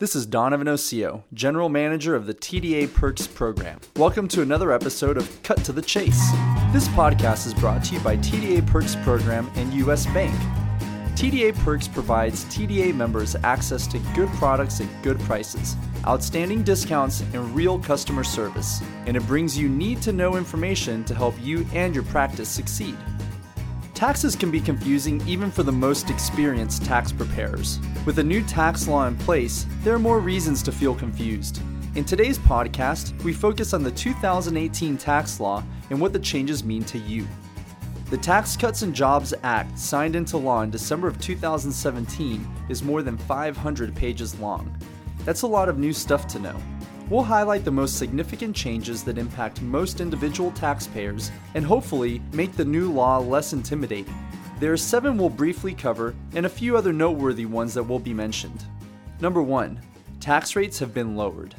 This 0.00 0.16
is 0.16 0.24
Donovan 0.24 0.66
Osio, 0.66 1.24
General 1.34 1.68
Manager 1.68 2.16
of 2.16 2.24
the 2.24 2.32
TDA 2.32 2.90
Perks 2.94 3.26
program. 3.26 3.78
Welcome 3.96 4.28
to 4.28 4.40
another 4.40 4.72
episode 4.72 5.18
of 5.18 5.42
Cut 5.42 5.62
to 5.64 5.72
the 5.72 5.82
Chase. 5.82 6.30
This 6.72 6.88
podcast 6.88 7.46
is 7.46 7.52
brought 7.52 7.84
to 7.84 7.96
you 7.96 8.00
by 8.00 8.16
TDA 8.16 8.66
Perks 8.66 8.96
program 9.02 9.50
and 9.56 9.74
US 9.74 10.06
Bank. 10.06 10.34
TDA 11.16 11.54
Perks 11.56 11.86
provides 11.86 12.46
TDA 12.46 12.94
members 12.94 13.36
access 13.44 13.86
to 13.88 13.98
good 14.14 14.30
products 14.30 14.80
at 14.80 14.88
good 15.02 15.20
prices, 15.20 15.76
outstanding 16.06 16.62
discounts, 16.62 17.20
and 17.34 17.54
real 17.54 17.78
customer 17.78 18.24
service. 18.24 18.80
And 19.04 19.18
it 19.18 19.26
brings 19.26 19.58
you 19.58 19.68
need 19.68 20.00
to 20.00 20.14
know 20.14 20.36
information 20.36 21.04
to 21.04 21.14
help 21.14 21.34
you 21.42 21.66
and 21.74 21.94
your 21.94 22.04
practice 22.04 22.48
succeed. 22.48 22.96
Taxes 24.00 24.34
can 24.34 24.50
be 24.50 24.62
confusing 24.62 25.20
even 25.28 25.50
for 25.50 25.62
the 25.62 25.70
most 25.70 26.08
experienced 26.08 26.86
tax 26.86 27.12
preparers. 27.12 27.78
With 28.06 28.18
a 28.18 28.24
new 28.24 28.42
tax 28.42 28.88
law 28.88 29.06
in 29.06 29.14
place, 29.14 29.66
there 29.82 29.94
are 29.94 29.98
more 29.98 30.20
reasons 30.20 30.62
to 30.62 30.72
feel 30.72 30.94
confused. 30.94 31.60
In 31.96 32.06
today's 32.06 32.38
podcast, 32.38 33.22
we 33.24 33.34
focus 33.34 33.74
on 33.74 33.82
the 33.82 33.90
2018 33.90 34.96
tax 34.96 35.38
law 35.38 35.62
and 35.90 36.00
what 36.00 36.14
the 36.14 36.18
changes 36.18 36.64
mean 36.64 36.82
to 36.84 36.96
you. 36.96 37.26
The 38.08 38.16
Tax 38.16 38.56
Cuts 38.56 38.80
and 38.80 38.94
Jobs 38.94 39.34
Act, 39.42 39.78
signed 39.78 40.16
into 40.16 40.38
law 40.38 40.62
in 40.62 40.70
December 40.70 41.06
of 41.06 41.20
2017, 41.20 42.48
is 42.70 42.82
more 42.82 43.02
than 43.02 43.18
500 43.18 43.94
pages 43.94 44.34
long. 44.40 44.74
That's 45.26 45.42
a 45.42 45.46
lot 45.46 45.68
of 45.68 45.78
new 45.78 45.92
stuff 45.92 46.26
to 46.28 46.38
know. 46.38 46.56
We'll 47.10 47.24
highlight 47.24 47.64
the 47.64 47.72
most 47.72 47.98
significant 47.98 48.54
changes 48.54 49.02
that 49.02 49.18
impact 49.18 49.60
most 49.62 50.00
individual 50.00 50.52
taxpayers 50.52 51.32
and 51.56 51.64
hopefully 51.64 52.22
make 52.32 52.52
the 52.52 52.64
new 52.64 52.92
law 52.92 53.18
less 53.18 53.52
intimidating. 53.52 54.14
There 54.60 54.72
are 54.72 54.76
seven 54.76 55.18
we'll 55.18 55.28
briefly 55.28 55.74
cover 55.74 56.14
and 56.36 56.46
a 56.46 56.48
few 56.48 56.76
other 56.76 56.92
noteworthy 56.92 57.46
ones 57.46 57.74
that 57.74 57.82
will 57.82 57.98
be 57.98 58.14
mentioned. 58.14 58.64
Number 59.20 59.42
1. 59.42 59.80
Tax 60.20 60.54
rates 60.54 60.78
have 60.78 60.94
been 60.94 61.16
lowered. 61.16 61.56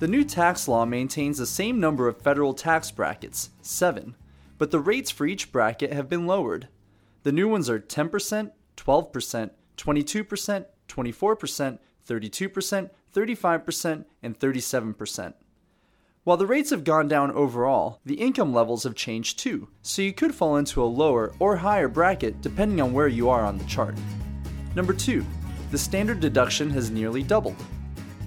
The 0.00 0.08
new 0.08 0.24
tax 0.24 0.66
law 0.66 0.84
maintains 0.84 1.38
the 1.38 1.46
same 1.46 1.78
number 1.78 2.08
of 2.08 2.20
federal 2.20 2.52
tax 2.52 2.90
brackets, 2.90 3.50
7, 3.62 4.16
but 4.58 4.72
the 4.72 4.80
rates 4.80 5.08
for 5.08 5.24
each 5.24 5.52
bracket 5.52 5.92
have 5.92 6.08
been 6.08 6.26
lowered. 6.26 6.66
The 7.22 7.30
new 7.30 7.48
ones 7.48 7.70
are 7.70 7.78
10%, 7.78 8.50
12%, 8.76 9.50
22%, 9.76 10.66
24%, 10.88 11.78
32%, 12.08 12.90
35%, 13.14 14.04
and 14.22 14.38
37%. 14.38 15.34
While 16.24 16.36
the 16.36 16.46
rates 16.46 16.70
have 16.70 16.84
gone 16.84 17.06
down 17.06 17.30
overall, 17.32 18.00
the 18.04 18.14
income 18.14 18.54
levels 18.54 18.84
have 18.84 18.94
changed 18.94 19.38
too, 19.38 19.68
so 19.82 20.02
you 20.02 20.12
could 20.12 20.34
fall 20.34 20.56
into 20.56 20.82
a 20.82 20.84
lower 20.84 21.32
or 21.38 21.56
higher 21.56 21.86
bracket 21.86 22.40
depending 22.40 22.80
on 22.80 22.92
where 22.92 23.08
you 23.08 23.28
are 23.28 23.44
on 23.44 23.58
the 23.58 23.64
chart. 23.64 23.94
Number 24.74 24.94
2. 24.94 25.24
The 25.70 25.78
standard 25.78 26.20
deduction 26.20 26.70
has 26.70 26.90
nearly 26.90 27.22
doubled. 27.22 27.56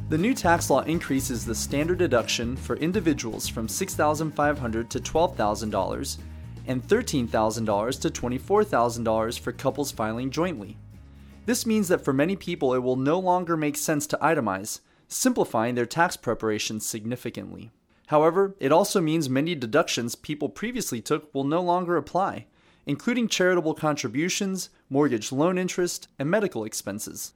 The 0.09 0.17
new 0.17 0.33
tax 0.33 0.69
law 0.69 0.81
increases 0.81 1.43
the 1.43 1.55
standard 1.55 1.97
deduction 1.97 2.55
for 2.55 2.77
individuals 2.77 3.47
from 3.47 3.67
$6,500 3.67 4.89
to 4.89 4.99
$12,000 4.99 6.17
and 6.67 6.87
$13,000 6.87 8.01
to 8.01 8.09
$24,000 8.09 9.39
for 9.39 9.51
couples 9.51 9.91
filing 9.91 10.29
jointly. 10.29 10.77
This 11.47 11.65
means 11.65 11.87
that 11.87 12.03
for 12.03 12.11
many 12.11 12.35
people, 12.35 12.73
it 12.73 12.83
will 12.83 12.97
no 12.97 13.17
longer 13.17 13.55
make 13.55 13.77
sense 13.77 14.05
to 14.07 14.17
itemize, 14.21 14.81
simplifying 15.07 15.75
their 15.75 15.85
tax 15.85 16.17
preparation 16.17 16.81
significantly. 16.81 17.71
However, 18.07 18.57
it 18.59 18.73
also 18.73 18.99
means 18.99 19.29
many 19.29 19.55
deductions 19.55 20.15
people 20.15 20.49
previously 20.49 20.99
took 20.99 21.33
will 21.33 21.45
no 21.45 21.61
longer 21.61 21.95
apply, 21.95 22.47
including 22.85 23.29
charitable 23.29 23.75
contributions, 23.75 24.69
mortgage 24.89 25.31
loan 25.31 25.57
interest, 25.57 26.09
and 26.19 26.29
medical 26.29 26.65
expenses. 26.65 27.31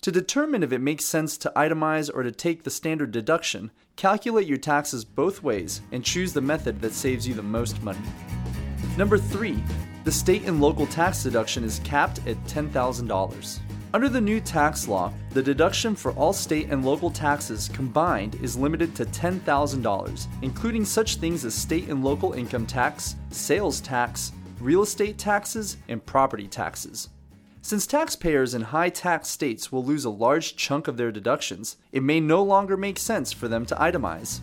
To 0.00 0.10
determine 0.10 0.62
if 0.62 0.72
it 0.72 0.78
makes 0.78 1.04
sense 1.04 1.36
to 1.36 1.52
itemize 1.54 2.10
or 2.12 2.22
to 2.22 2.32
take 2.32 2.62
the 2.62 2.70
standard 2.70 3.10
deduction, 3.10 3.72
calculate 3.94 4.46
your 4.46 4.56
taxes 4.56 5.04
both 5.04 5.42
ways 5.42 5.82
and 5.92 6.02
choose 6.02 6.32
the 6.32 6.40
method 6.40 6.80
that 6.80 6.94
saves 6.94 7.28
you 7.28 7.34
the 7.34 7.42
most 7.42 7.82
money. 7.82 8.00
Number 8.96 9.18
3. 9.18 9.62
The 10.02 10.12
state 10.12 10.44
and 10.44 10.60
local 10.60 10.86
tax 10.86 11.22
deduction 11.22 11.62
is 11.62 11.80
capped 11.84 12.26
at 12.26 12.42
$10,000. 12.44 13.58
Under 13.92 14.08
the 14.08 14.20
new 14.20 14.40
tax 14.40 14.88
law, 14.88 15.12
the 15.30 15.42
deduction 15.42 15.94
for 15.94 16.12
all 16.12 16.32
state 16.32 16.68
and 16.70 16.84
local 16.84 17.10
taxes 17.10 17.68
combined 17.72 18.36
is 18.36 18.56
limited 18.56 18.94
to 18.96 19.04
$10,000, 19.04 20.26
including 20.42 20.84
such 20.84 21.16
things 21.16 21.44
as 21.44 21.54
state 21.54 21.88
and 21.88 22.02
local 22.02 22.32
income 22.32 22.66
tax, 22.66 23.16
sales 23.30 23.80
tax, 23.80 24.32
real 24.60 24.82
estate 24.82 25.18
taxes, 25.18 25.76
and 25.88 26.04
property 26.06 26.46
taxes. 26.46 27.08
Since 27.62 27.86
taxpayers 27.86 28.54
in 28.54 28.62
high 28.62 28.88
tax 28.88 29.28
states 29.28 29.70
will 29.70 29.84
lose 29.84 30.06
a 30.06 30.10
large 30.10 30.56
chunk 30.56 30.88
of 30.88 30.96
their 30.96 31.12
deductions, 31.12 31.76
it 31.92 32.02
may 32.02 32.20
no 32.20 32.42
longer 32.42 32.76
make 32.76 32.98
sense 32.98 33.32
for 33.32 33.48
them 33.48 33.66
to 33.66 33.74
itemize. 33.74 34.40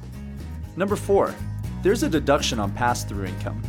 Number 0.75 0.95
4. 0.95 1.33
There's 1.81 2.03
a 2.03 2.09
deduction 2.09 2.59
on 2.59 2.73
pass 2.73 3.03
through 3.03 3.25
income. 3.25 3.63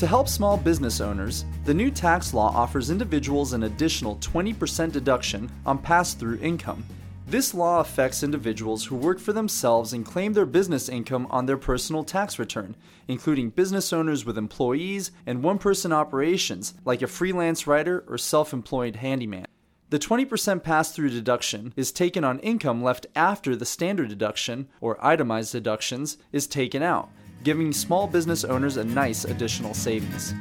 To 0.00 0.06
help 0.06 0.28
small 0.28 0.56
business 0.56 0.98
owners, 1.02 1.44
the 1.66 1.74
new 1.74 1.90
tax 1.90 2.32
law 2.32 2.56
offers 2.56 2.88
individuals 2.88 3.52
an 3.52 3.64
additional 3.64 4.16
20% 4.16 4.92
deduction 4.92 5.52
on 5.66 5.76
pass 5.76 6.14
through 6.14 6.38
income. 6.38 6.86
This 7.26 7.52
law 7.52 7.80
affects 7.80 8.22
individuals 8.22 8.82
who 8.86 8.96
work 8.96 9.20
for 9.20 9.34
themselves 9.34 9.92
and 9.92 10.02
claim 10.02 10.32
their 10.32 10.46
business 10.46 10.88
income 10.88 11.26
on 11.28 11.44
their 11.44 11.58
personal 11.58 12.02
tax 12.02 12.38
return, 12.38 12.76
including 13.08 13.50
business 13.50 13.92
owners 13.92 14.24
with 14.24 14.38
employees 14.38 15.10
and 15.26 15.42
one 15.42 15.58
person 15.58 15.92
operations 15.92 16.72
like 16.86 17.02
a 17.02 17.06
freelance 17.06 17.66
writer 17.66 18.02
or 18.08 18.16
self 18.16 18.54
employed 18.54 18.96
handyman. 18.96 19.48
The 19.90 19.98
20% 19.98 20.62
pass 20.62 20.92
through 20.92 21.10
deduction 21.10 21.74
is 21.76 21.92
taken 21.92 22.24
on 22.24 22.38
income 22.38 22.82
left 22.82 23.06
after 23.14 23.54
the 23.54 23.66
standard 23.66 24.08
deduction, 24.08 24.68
or 24.80 24.96
itemized 25.04 25.52
deductions, 25.52 26.16
is 26.32 26.46
taken 26.46 26.82
out 26.82 27.10
giving 27.42 27.72
small 27.72 28.06
business 28.06 28.44
owners 28.44 28.76
a 28.76 28.84
nice 28.84 29.24
additional 29.24 29.74
savings. 29.74 30.34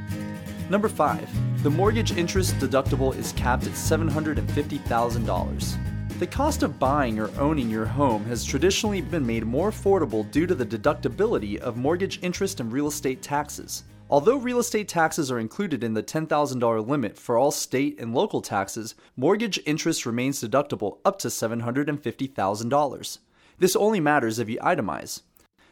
Number 0.70 0.90
5. 0.90 1.64
The 1.64 1.70
mortgage 1.70 2.18
interest 2.18 2.56
deductible 2.56 3.16
is 3.16 3.32
capped 3.34 3.66
at 3.66 3.74
$750,000. 3.74 6.20
The 6.20 6.28
cost 6.28 6.64
of 6.64 6.78
buying 6.78 7.18
or 7.18 7.32
owning 7.40 7.70
your 7.70 7.86
home 7.86 8.26
has 8.26 8.44
traditionally 8.44 9.00
been 9.02 9.26
made 9.26 9.46
more 9.46 9.72
affordable 9.72 10.30
due 10.32 10.46
to 10.46 10.54
the 10.54 10.66
deductibility 10.66 11.58
of 11.58 11.78
mortgage 11.78 12.20
interest 12.22 12.59
and 12.59 12.70
real 12.72 12.88
estate 12.88 13.22
taxes. 13.22 13.84
Although 14.09 14.38
real 14.38 14.59
estate 14.59 14.88
taxes 14.88 15.32
are 15.32 15.40
included 15.40 15.84
in 15.84 15.94
the 15.94 16.04
$10,000 16.04 16.88
limit 16.88 17.18
for 17.18 17.38
all 17.38 17.52
state 17.52 18.00
and 18.00 18.14
local 18.14 18.42
taxes, 18.42 18.96
mortgage 19.16 19.59
interest 19.66 20.06
remains 20.06 20.42
deductible 20.42 20.98
up 21.06 21.20
to 21.20 21.30
$750,000. 21.30 23.18
This 23.59 23.76
only 23.76 24.00
matters 24.00 24.40
if 24.40 24.50
you 24.50 24.58
itemize. 24.59 25.22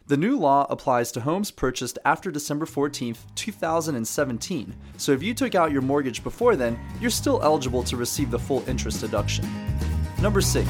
The 0.08 0.16
new 0.16 0.40
law 0.40 0.66
applies 0.70 1.12
to 1.12 1.20
homes 1.20 1.52
purchased 1.52 2.00
after 2.06 2.32
December 2.32 2.66
14, 2.66 3.14
2017, 3.36 4.74
so 4.96 5.12
if 5.12 5.22
you 5.22 5.34
took 5.34 5.54
out 5.54 5.74
your 5.74 5.82
mortgage 5.82 6.24
before 6.24 6.56
then, 6.56 6.80
you're 7.02 7.10
still 7.10 7.44
eligible 7.44 7.84
to 7.84 7.98
receive 7.98 8.32
the 8.32 8.40
full 8.40 8.64
interest 8.70 9.02
deduction. 9.02 9.46
Number 10.22 10.40
6. 10.40 10.66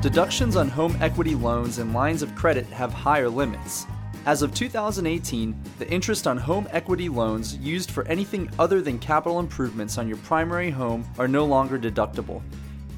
Deductions 0.00 0.54
on 0.54 0.68
home 0.68 0.96
equity 1.00 1.34
loans 1.34 1.78
and 1.78 1.92
lines 1.92 2.22
of 2.22 2.36
credit 2.36 2.66
have 2.66 2.92
higher 2.92 3.28
limits. 3.28 3.84
As 4.26 4.42
of 4.42 4.54
2018, 4.54 5.60
the 5.80 5.90
interest 5.90 6.28
on 6.28 6.36
home 6.38 6.68
equity 6.70 7.08
loans 7.08 7.56
used 7.56 7.90
for 7.90 8.06
anything 8.06 8.48
other 8.60 8.80
than 8.80 9.00
capital 9.00 9.40
improvements 9.40 9.98
on 9.98 10.06
your 10.06 10.18
primary 10.18 10.70
home 10.70 11.04
are 11.18 11.26
no 11.26 11.44
longer 11.44 11.80
deductible. 11.80 12.42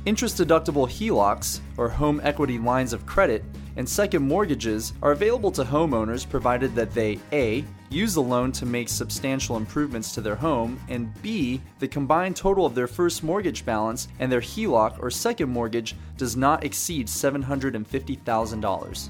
Interest 0.05 0.37
deductible 0.37 0.87
HELOCs, 0.87 1.61
or 1.79 1.89
home 1.89 2.21
equity 2.23 2.59
lines 2.59 2.93
of 2.93 3.07
credit, 3.07 3.43
and 3.77 3.89
second 3.89 4.27
mortgages 4.27 4.93
are 5.03 5.13
available 5.13 5.51
to 5.53 5.65
homeowners 5.65 6.29
provided 6.29 6.75
that 6.75 6.93
they 6.93 7.19
A. 7.33 7.65
use 7.89 8.15
the 8.15 8.23
loan 8.23 8.53
to 8.53 8.67
make 8.67 8.89
substantial 8.89 9.57
improvements 9.57 10.13
to 10.15 10.21
their 10.21 10.37
home, 10.37 10.79
and 10.89 11.11
B. 11.23 11.61
the 11.79 11.89
combined 11.89 12.37
total 12.37 12.67
of 12.67 12.75
their 12.75 12.87
first 12.87 13.23
mortgage 13.23 13.65
balance 13.65 14.09
and 14.19 14.31
their 14.31 14.41
HELOC 14.41 15.03
or 15.03 15.11
second 15.11 15.49
mortgage 15.49 15.97
does 16.17 16.37
not 16.37 16.65
exceed 16.65 17.07
$750,000. 17.07 19.09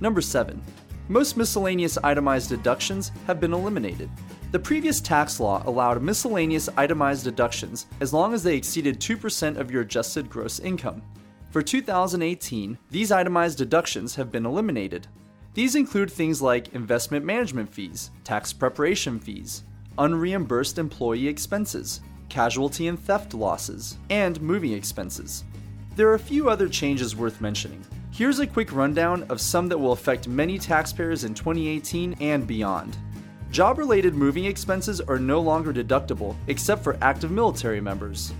Number 0.00 0.20
7. 0.20 0.62
Most 1.08 1.36
miscellaneous 1.36 1.98
itemized 2.04 2.48
deductions 2.48 3.10
have 3.26 3.40
been 3.40 3.52
eliminated. 3.52 4.08
The 4.52 4.58
previous 4.58 5.00
tax 5.00 5.40
law 5.40 5.62
allowed 5.66 6.02
miscellaneous 6.02 6.68
itemized 6.76 7.24
deductions 7.24 7.86
as 8.00 8.12
long 8.12 8.34
as 8.34 8.42
they 8.42 8.56
exceeded 8.56 9.00
2% 9.00 9.56
of 9.56 9.70
your 9.70 9.82
adjusted 9.82 10.30
gross 10.30 10.60
income. 10.60 11.02
For 11.50 11.62
2018, 11.62 12.78
these 12.92 13.10
itemized 13.10 13.58
deductions 13.58 14.14
have 14.14 14.30
been 14.30 14.46
eliminated. 14.46 15.08
These 15.54 15.74
include 15.74 16.12
things 16.12 16.40
like 16.40 16.74
investment 16.74 17.24
management 17.24 17.74
fees, 17.74 18.12
tax 18.22 18.52
preparation 18.52 19.18
fees, 19.18 19.64
unreimbursed 19.98 20.78
employee 20.78 21.26
expenses, 21.26 22.02
casualty 22.28 22.86
and 22.86 22.96
theft 22.96 23.34
losses, 23.34 23.98
and 24.10 24.40
moving 24.40 24.74
expenses. 24.74 25.42
There 25.96 26.08
are 26.08 26.14
a 26.14 26.20
few 26.20 26.48
other 26.48 26.68
changes 26.68 27.16
worth 27.16 27.40
mentioning. 27.40 27.84
Here's 28.12 28.38
a 28.38 28.46
quick 28.46 28.72
rundown 28.72 29.24
of 29.24 29.40
some 29.40 29.66
that 29.70 29.78
will 29.78 29.90
affect 29.90 30.28
many 30.28 30.56
taxpayers 30.56 31.24
in 31.24 31.34
2018 31.34 32.14
and 32.20 32.46
beyond. 32.46 32.96
Job 33.50 33.78
related 33.78 34.14
moving 34.14 34.44
expenses 34.44 35.00
are 35.00 35.18
no 35.18 35.40
longer 35.40 35.72
deductible 35.72 36.36
except 36.46 36.84
for 36.84 36.96
active 37.02 37.32
military 37.32 37.80
members. 37.80 38.32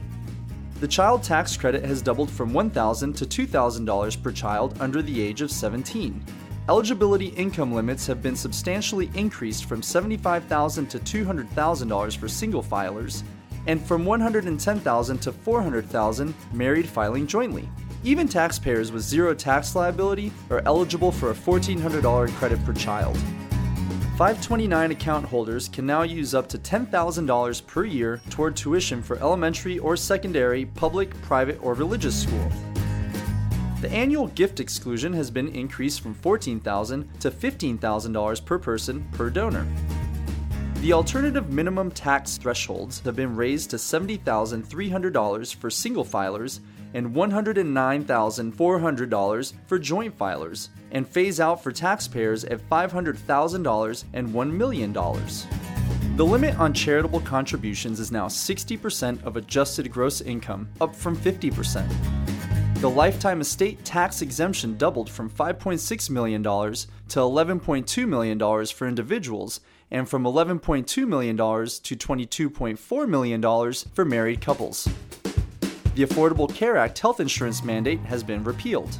The 0.80 0.88
child 0.88 1.22
tax 1.22 1.58
credit 1.58 1.84
has 1.84 2.00
doubled 2.00 2.30
from 2.30 2.52
$1,000 2.52 3.14
to 3.14 3.46
$2,000 3.46 4.22
per 4.22 4.32
child 4.32 4.78
under 4.80 5.02
the 5.02 5.20
age 5.20 5.42
of 5.42 5.50
17. 5.50 6.24
Eligibility 6.70 7.26
income 7.26 7.74
limits 7.74 8.06
have 8.06 8.22
been 8.22 8.34
substantially 8.34 9.10
increased 9.14 9.66
from 9.66 9.82
$75,000 9.82 10.88
to 10.88 10.98
$200,000 10.98 12.16
for 12.16 12.28
single 12.28 12.62
filers 12.62 13.24
and 13.66 13.78
from 13.84 14.06
$110,000 14.06 15.20
to 15.20 15.32
$400,000 15.32 16.32
married 16.54 16.88
filing 16.88 17.26
jointly. 17.26 17.68
Even 18.02 18.26
taxpayers 18.26 18.90
with 18.90 19.02
zero 19.02 19.34
tax 19.34 19.76
liability 19.76 20.32
are 20.48 20.62
eligible 20.64 21.12
for 21.12 21.30
a 21.30 21.34
$1,400 21.34 22.30
credit 22.36 22.64
per 22.64 22.72
child. 22.72 23.18
529 24.20 24.90
account 24.90 25.24
holders 25.24 25.66
can 25.66 25.86
now 25.86 26.02
use 26.02 26.34
up 26.34 26.46
to 26.46 26.58
$10,000 26.58 27.66
per 27.66 27.84
year 27.86 28.20
toward 28.28 28.54
tuition 28.54 29.02
for 29.02 29.16
elementary 29.16 29.78
or 29.78 29.96
secondary, 29.96 30.66
public, 30.66 31.18
private, 31.22 31.58
or 31.62 31.72
religious 31.72 32.24
school. 32.24 32.52
The 33.80 33.90
annual 33.90 34.26
gift 34.26 34.60
exclusion 34.60 35.14
has 35.14 35.30
been 35.30 35.48
increased 35.48 36.02
from 36.02 36.14
$14,000 36.14 37.18
to 37.20 37.30
$15,000 37.30 38.44
per 38.44 38.58
person 38.58 39.08
per 39.12 39.30
donor. 39.30 39.66
The 40.82 40.92
alternative 40.92 41.50
minimum 41.50 41.90
tax 41.90 42.36
thresholds 42.36 43.00
have 43.00 43.16
been 43.16 43.34
raised 43.34 43.70
to 43.70 43.76
$70,300 43.76 45.54
for 45.54 45.70
single 45.70 46.04
filers 46.04 46.60
and 46.94 47.14
$109,400 47.14 49.52
for 49.66 49.78
joint 49.78 50.18
filers, 50.18 50.68
and 50.92 51.08
phase 51.08 51.40
out 51.40 51.62
for 51.62 51.72
taxpayers 51.72 52.44
at 52.44 52.68
$500,000 52.68 54.04
and 54.12 54.28
$1 54.28 54.52
million. 54.52 54.92
The 54.92 56.26
limit 56.26 56.58
on 56.58 56.74
charitable 56.74 57.20
contributions 57.20 58.00
is 58.00 58.12
now 58.12 58.26
60% 58.26 59.24
of 59.24 59.36
adjusted 59.36 59.90
gross 59.90 60.20
income, 60.20 60.68
up 60.80 60.94
from 60.94 61.16
50%. 61.16 61.88
The 62.80 62.90
lifetime 62.90 63.40
estate 63.42 63.84
tax 63.84 64.22
exemption 64.22 64.78
doubled 64.78 65.10
from 65.10 65.30
$5.6 65.30 66.10
million 66.10 66.42
to 66.42 66.48
$11.2 66.48 68.08
million 68.08 68.66
for 68.66 68.88
individuals 68.88 69.60
and 69.90 70.08
from 70.08 70.24
$11.2 70.24 71.06
million 71.06 71.36
to 71.36 71.42
$22.4 71.42 73.08
million 73.08 73.72
for 73.94 74.04
married 74.04 74.40
couples. 74.40 74.88
The 76.00 76.06
Affordable 76.06 76.48
Care 76.54 76.78
Act 76.78 76.98
health 76.98 77.20
insurance 77.20 77.62
mandate 77.62 78.00
has 78.06 78.22
been 78.22 78.42
repealed. 78.42 78.98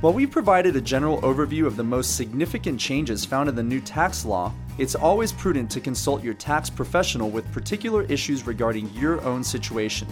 While 0.00 0.14
we've 0.14 0.30
provided 0.30 0.74
a 0.74 0.80
general 0.80 1.20
overview 1.20 1.66
of 1.66 1.76
the 1.76 1.84
most 1.84 2.16
significant 2.16 2.80
changes 2.80 3.26
found 3.26 3.46
in 3.46 3.54
the 3.54 3.62
new 3.62 3.82
tax 3.82 4.24
law, 4.24 4.54
it's 4.78 4.94
always 4.94 5.32
prudent 5.32 5.70
to 5.72 5.78
consult 5.78 6.24
your 6.24 6.32
tax 6.32 6.70
professional 6.70 7.28
with 7.28 7.52
particular 7.52 8.04
issues 8.04 8.46
regarding 8.46 8.88
your 8.94 9.20
own 9.20 9.44
situation. 9.44 10.08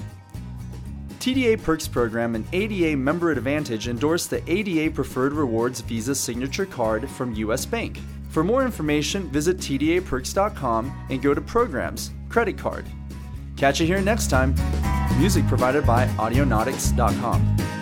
TDA 1.19 1.63
Perks 1.63 1.89
Program 1.89 2.35
and 2.35 2.47
ADA 2.53 2.95
Member 2.95 3.31
Advantage 3.31 3.89
endorse 3.89 4.27
the 4.27 4.43
ADA 4.53 4.95
Preferred 4.95 5.33
Rewards 5.33 5.81
Visa 5.81 6.15
Signature 6.15 6.67
Card 6.67 7.09
from 7.09 7.35
US 7.37 7.65
Bank. 7.65 8.01
For 8.29 8.45
more 8.45 8.67
information, 8.67 9.31
visit 9.31 9.57
TDAPerks.com 9.57 11.07
and 11.09 11.23
go 11.23 11.33
to 11.33 11.41
Programs, 11.41 12.11
Credit 12.29 12.59
Card. 12.59 12.85
Catch 13.57 13.81
you 13.81 13.87
here 13.87 14.03
next 14.03 14.29
time. 14.29 14.55
Music 15.19 15.47
provided 15.49 15.85
by 15.85 16.07
Audionautix.com. 16.17 17.78